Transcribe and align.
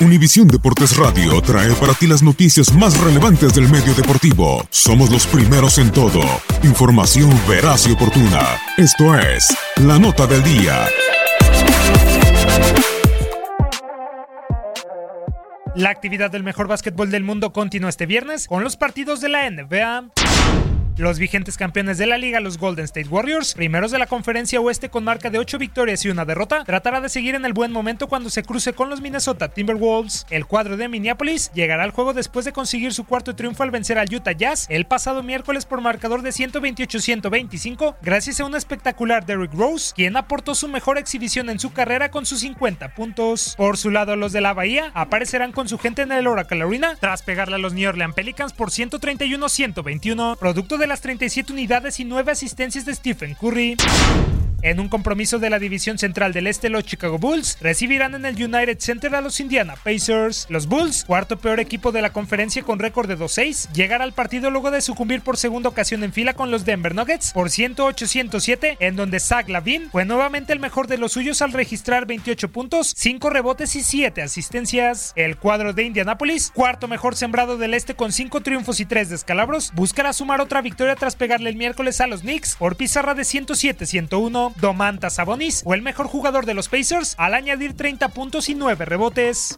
Univisión 0.00 0.46
Deportes 0.46 0.96
Radio 0.96 1.40
trae 1.42 1.72
para 1.74 1.92
ti 1.94 2.06
las 2.06 2.22
noticias 2.22 2.72
más 2.72 2.98
relevantes 3.00 3.54
del 3.54 3.68
medio 3.68 3.94
deportivo. 3.94 4.64
Somos 4.70 5.10
los 5.10 5.26
primeros 5.26 5.78
en 5.78 5.90
todo. 5.90 6.20
Información 6.62 7.30
veraz 7.48 7.88
y 7.88 7.92
oportuna. 7.92 8.60
Esto 8.76 9.18
es 9.18 9.48
La 9.76 9.98
Nota 9.98 10.26
del 10.26 10.42
Día. 10.44 10.86
La 15.74 15.90
actividad 15.90 16.30
del 16.30 16.42
mejor 16.42 16.68
básquetbol 16.68 17.10
del 17.10 17.24
mundo 17.24 17.52
continúa 17.52 17.90
este 17.90 18.06
viernes 18.06 18.46
con 18.46 18.64
los 18.64 18.76
partidos 18.76 19.20
de 19.20 19.28
la 19.28 19.50
NBA. 19.50 20.10
Los 20.98 21.20
vigentes 21.20 21.56
campeones 21.56 21.96
de 21.96 22.06
la 22.06 22.18
liga, 22.18 22.40
los 22.40 22.58
Golden 22.58 22.84
State 22.84 23.08
Warriors, 23.08 23.54
primeros 23.54 23.92
de 23.92 24.00
la 24.00 24.08
conferencia 24.08 24.60
oeste 24.60 24.88
con 24.88 25.04
marca 25.04 25.30
de 25.30 25.38
8 25.38 25.56
victorias 25.56 26.04
y 26.04 26.08
una 26.08 26.24
derrota, 26.24 26.64
tratará 26.64 27.00
de 27.00 27.08
seguir 27.08 27.36
en 27.36 27.44
el 27.44 27.52
buen 27.52 27.70
momento 27.70 28.08
cuando 28.08 28.30
se 28.30 28.42
cruce 28.42 28.72
con 28.72 28.90
los 28.90 29.00
Minnesota 29.00 29.46
Timberwolves. 29.46 30.26
El 30.28 30.46
cuadro 30.46 30.76
de 30.76 30.88
Minneapolis 30.88 31.52
llegará 31.54 31.84
al 31.84 31.92
juego 31.92 32.14
después 32.14 32.44
de 32.46 32.52
conseguir 32.52 32.92
su 32.92 33.04
cuarto 33.04 33.36
triunfo 33.36 33.62
al 33.62 33.70
vencer 33.70 33.96
al 33.96 34.12
Utah 34.12 34.32
Jazz 34.32 34.66
el 34.70 34.86
pasado 34.86 35.22
miércoles 35.22 35.66
por 35.66 35.80
marcador 35.80 36.22
de 36.22 36.30
128-125, 36.30 37.94
gracias 38.02 38.40
a 38.40 38.46
un 38.46 38.56
espectacular 38.56 39.24
Derrick 39.24 39.54
Rose, 39.54 39.92
quien 39.94 40.16
aportó 40.16 40.56
su 40.56 40.66
mejor 40.66 40.98
exhibición 40.98 41.48
en 41.48 41.60
su 41.60 41.72
carrera 41.72 42.10
con 42.10 42.26
sus 42.26 42.40
50 42.40 42.96
puntos. 42.96 43.54
Por 43.56 43.76
su 43.76 43.90
lado, 43.90 44.16
los 44.16 44.32
de 44.32 44.40
la 44.40 44.52
Bahía 44.52 44.90
aparecerán 44.94 45.52
con 45.52 45.68
su 45.68 45.78
gente 45.78 46.02
en 46.02 46.10
el 46.10 46.26
Oracle 46.26 46.64
Arena 46.64 46.96
tras 46.98 47.22
pegarle 47.22 47.54
a 47.54 47.58
los 47.58 47.72
New 47.72 47.88
Orleans 47.88 48.16
Pelicans 48.16 48.52
por 48.52 48.70
131-121, 48.70 50.36
producto 50.38 50.76
de 50.76 50.87
las 50.88 51.00
37 51.00 51.52
unidades 51.52 52.00
y 52.00 52.04
9 52.04 52.32
asistencias 52.32 52.84
de 52.84 52.94
Stephen 52.94 53.34
Curry. 53.34 53.76
En 54.60 54.80
un 54.80 54.88
compromiso 54.88 55.38
de 55.38 55.50
la 55.50 55.60
división 55.60 55.98
central 55.98 56.32
del 56.32 56.48
este, 56.48 56.68
los 56.68 56.82
Chicago 56.82 57.18
Bulls 57.18 57.58
recibirán 57.60 58.16
en 58.16 58.26
el 58.26 58.42
United 58.42 58.80
Center 58.80 59.14
a 59.14 59.20
los 59.20 59.38
Indiana 59.38 59.76
Pacers. 59.76 60.46
Los 60.50 60.66
Bulls, 60.66 61.04
cuarto 61.04 61.38
peor 61.38 61.60
equipo 61.60 61.92
de 61.92 62.02
la 62.02 62.12
conferencia 62.12 62.64
con 62.64 62.80
récord 62.80 63.06
de 63.06 63.16
2-6, 63.16 63.70
llegará 63.72 64.02
al 64.02 64.14
partido 64.14 64.50
luego 64.50 64.72
de 64.72 64.80
sucumbir 64.80 65.20
por 65.20 65.36
segunda 65.36 65.68
ocasión 65.68 66.02
en 66.02 66.12
fila 66.12 66.34
con 66.34 66.50
los 66.50 66.64
Denver 66.64 66.92
Nuggets 66.92 67.32
por 67.32 67.50
108-107, 67.50 68.78
en 68.80 68.96
donde 68.96 69.20
Zach 69.20 69.48
Lavin 69.48 69.90
fue 69.92 70.04
nuevamente 70.04 70.52
el 70.52 70.58
mejor 70.58 70.88
de 70.88 70.98
los 70.98 71.12
suyos 71.12 71.40
al 71.40 71.52
registrar 71.52 72.06
28 72.06 72.48
puntos, 72.50 72.94
5 72.96 73.30
rebotes 73.30 73.76
y 73.76 73.84
7 73.84 74.22
asistencias. 74.22 75.12
El 75.14 75.36
cuadro 75.36 75.72
de 75.72 75.84
Indianapolis, 75.84 76.50
cuarto 76.52 76.88
mejor 76.88 77.14
sembrado 77.14 77.58
del 77.58 77.74
este 77.74 77.94
con 77.94 78.10
5 78.10 78.40
triunfos 78.40 78.80
y 78.80 78.86
3 78.86 79.08
descalabros, 79.08 79.70
buscará 79.74 80.12
sumar 80.12 80.40
otra 80.40 80.62
victoria 80.62 80.96
tras 80.96 81.14
pegarle 81.14 81.50
el 81.50 81.56
miércoles 81.56 82.00
a 82.00 82.08
los 82.08 82.22
Knicks 82.22 82.56
por 82.56 82.74
pizarra 82.74 83.14
de 83.14 83.22
107-101. 83.22 84.47
Domantas 84.56 85.14
Sabonis 85.14 85.62
o 85.64 85.74
el 85.74 85.82
mejor 85.82 86.08
jugador 86.08 86.46
de 86.46 86.54
los 86.54 86.68
Pacers 86.68 87.14
al 87.18 87.34
añadir 87.34 87.76
30 87.76 88.08
puntos 88.08 88.48
y 88.48 88.54
9 88.54 88.84
rebotes. 88.84 89.56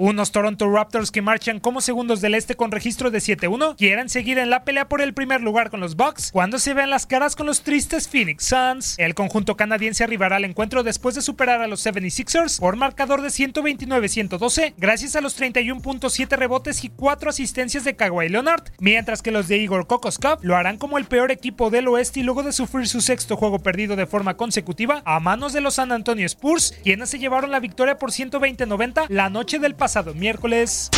Unos 0.00 0.30
Toronto 0.30 0.70
Raptors 0.70 1.10
que 1.10 1.22
marchan 1.22 1.58
como 1.58 1.80
segundos 1.80 2.20
del 2.20 2.36
este 2.36 2.54
con 2.54 2.70
registro 2.70 3.10
de 3.10 3.18
7-1 3.18 3.74
quieren 3.76 4.08
seguir 4.08 4.38
en 4.38 4.48
la 4.48 4.62
pelea 4.62 4.88
por 4.88 5.00
el 5.00 5.12
primer 5.12 5.40
lugar 5.40 5.70
con 5.70 5.80
los 5.80 5.96
Bucks 5.96 6.30
cuando 6.30 6.60
se 6.60 6.72
ven 6.72 6.88
las 6.88 7.04
caras 7.04 7.34
con 7.34 7.46
los 7.46 7.62
tristes 7.62 8.06
Phoenix 8.06 8.44
Suns. 8.44 8.94
El 8.96 9.16
conjunto 9.16 9.56
canadiense 9.56 10.04
arribará 10.04 10.36
al 10.36 10.44
encuentro 10.44 10.84
después 10.84 11.16
de 11.16 11.20
superar 11.20 11.62
a 11.62 11.66
los 11.66 11.84
76ers 11.84 12.60
por 12.60 12.76
marcador 12.76 13.22
de 13.22 13.30
129-112 13.30 14.74
gracias 14.76 15.16
a 15.16 15.20
los 15.20 15.36
31.7 15.36 16.28
rebotes 16.36 16.84
y 16.84 16.90
4 16.90 17.30
asistencias 17.30 17.82
de 17.82 17.96
Kawhi 17.96 18.28
Leonard, 18.28 18.70
mientras 18.78 19.20
que 19.20 19.32
los 19.32 19.48
de 19.48 19.58
Igor 19.58 19.88
Kokos 19.88 20.18
Cup 20.18 20.38
lo 20.42 20.54
harán 20.54 20.78
como 20.78 20.98
el 20.98 21.06
peor 21.06 21.32
equipo 21.32 21.70
del 21.70 21.88
oeste 21.88 22.20
y 22.20 22.22
luego 22.22 22.44
de 22.44 22.52
sufrir 22.52 22.86
su 22.86 23.00
sexto 23.00 23.36
juego 23.36 23.58
perdido 23.58 23.96
de 23.96 24.06
forma 24.06 24.36
consecutiva 24.36 25.02
a 25.04 25.18
manos 25.18 25.52
de 25.52 25.60
los 25.60 25.74
San 25.74 25.90
Antonio 25.90 26.24
Spurs, 26.26 26.78
quienes 26.84 27.10
se 27.10 27.18
llevaron 27.18 27.50
la 27.50 27.58
victoria 27.58 27.98
por 27.98 28.12
120-90 28.12 29.06
la 29.08 29.28
noche 29.28 29.58
del 29.58 29.74
pasado 29.74 29.87
pasado 29.88 30.14
miércoles. 30.14 30.90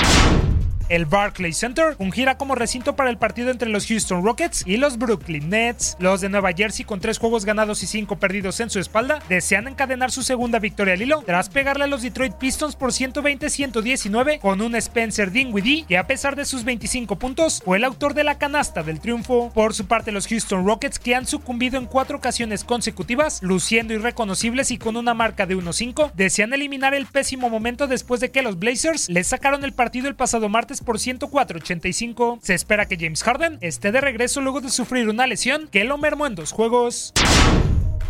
El 0.91 1.07
Barclays 1.07 1.57
Center 1.57 1.95
fungirá 1.95 2.37
como 2.37 2.57
recinto 2.57 2.97
para 2.97 3.11
el 3.11 3.17
partido 3.17 3.53
entre 3.53 3.69
los 3.69 3.87
Houston 3.87 4.25
Rockets 4.25 4.65
y 4.67 4.77
los 4.77 4.99
Brooklyn 4.99 5.49
Nets. 5.49 5.97
Los 6.01 6.21
de 6.21 6.29
Nueva 6.29 6.51
Jersey, 6.53 6.85
con 6.85 6.99
tres 6.99 7.19
juegos 7.19 7.45
ganados 7.45 7.85
y 7.85 7.87
cinco 7.87 8.17
perdidos 8.17 8.59
en 8.59 8.71
su 8.71 8.81
espalda, 8.81 9.23
desean 9.29 9.69
encadenar 9.69 10.11
su 10.11 10.25
segunda 10.25 10.59
victoria 10.59 10.95
al 10.95 11.03
hilo 11.03 11.23
tras 11.25 11.49
pegarle 11.49 11.85
a 11.85 11.87
los 11.87 12.03
Detroit 12.03 12.35
Pistons 12.35 12.75
por 12.75 12.91
120-119 12.91 14.41
con 14.41 14.61
un 14.61 14.75
Spencer 14.75 15.31
Dinwiddie 15.31 15.85
que 15.87 15.97
a 15.97 16.09
pesar 16.09 16.35
de 16.35 16.45
sus 16.45 16.65
25 16.65 17.15
puntos 17.21 17.63
fue 17.65 17.77
el 17.77 17.85
autor 17.85 18.15
de 18.15 18.25
la 18.25 18.39
canasta 18.39 18.83
del 18.83 18.99
triunfo. 18.99 19.53
Por 19.55 19.75
su 19.75 19.87
parte, 19.87 20.11
los 20.11 20.27
Houston 20.27 20.67
Rockets 20.67 20.99
que 20.99 21.15
han 21.15 21.25
sucumbido 21.25 21.79
en 21.79 21.87
cuatro 21.87 22.17
ocasiones 22.17 22.65
consecutivas, 22.65 23.41
luciendo 23.45 23.95
irreconocibles 23.95 24.73
y 24.73 24.79
con 24.79 24.97
una 24.97 25.15
marca 25.15 25.47
de 25.47 25.57
1-5, 25.57 26.11
desean 26.15 26.53
eliminar 26.53 26.95
el 26.95 27.07
pésimo 27.07 27.49
momento 27.49 27.87
después 27.87 28.21
de 28.21 28.33
que 28.33 28.43
los 28.43 28.59
Blazers 28.59 29.09
les 29.09 29.29
sacaron 29.29 29.63
el 29.63 29.73
partido 29.73 30.09
el 30.09 30.17
pasado 30.17 30.49
martes 30.49 30.80
por 30.81 30.99
104.85. 30.99 32.39
Se 32.43 32.55
espera 32.55 32.87
que 32.87 32.97
James 32.97 33.23
Harden 33.23 33.59
esté 33.61 33.93
de 33.93 34.01
regreso 34.01 34.41
luego 34.41 34.61
de 34.61 34.71
sufrir 34.71 35.09
una 35.09 35.27
lesión 35.27 35.69
que 35.69 35.85
lo 35.85 35.99
mermó 35.99 36.27
en 36.27 36.35
dos 36.35 36.53
juegos. 36.53 37.13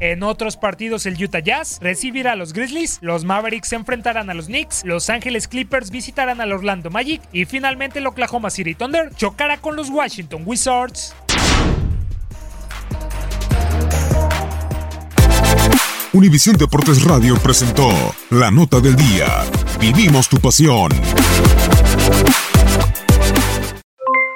En 0.01 0.23
otros 0.23 0.57
partidos, 0.57 1.05
el 1.05 1.23
Utah 1.23 1.41
Jazz 1.41 1.79
recibirá 1.83 2.33
a 2.33 2.37
los 2.37 2.55
Grizzlies, 2.55 2.99
los 3.03 3.27
Mavericks 3.27 3.69
se 3.69 3.77
enfrentarán 3.77 4.31
a 4.31 4.35
los 4.35 4.47
Knicks, 4.47 4.83
los 4.87 5.11
Ángeles 5.11 5.47
Clippers 5.47 5.91
visitarán 5.91 6.41
al 6.41 6.53
Orlando 6.53 6.89
Magic 6.89 7.21
y 7.33 7.45
finalmente 7.45 7.99
el 7.99 8.07
Oklahoma 8.07 8.49
City 8.49 8.75
Thunder 8.75 9.15
chocará 9.15 9.59
con 9.59 9.77
los 9.77 9.91
Washington 9.91 10.43
Wizards. 10.47 11.15
Univisión 16.13 16.57
Deportes 16.57 17.05
Radio 17.05 17.37
presentó 17.37 17.89
la 18.31 18.51
nota 18.51 18.81
del 18.81 18.97
día. 18.97 19.45
Vivimos 19.79 20.29
tu 20.29 20.39
pasión. 20.39 20.91